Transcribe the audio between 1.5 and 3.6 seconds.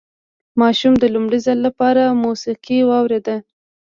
لپاره موسيقي واورېده.